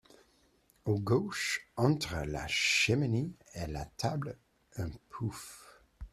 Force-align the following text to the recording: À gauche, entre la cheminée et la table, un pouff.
À 0.87 0.93
gauche, 0.93 1.67
entre 1.75 2.15
la 2.25 2.47
cheminée 2.47 3.29
et 3.53 3.67
la 3.67 3.85
table, 3.85 4.35
un 4.77 4.89
pouff. 5.09 5.79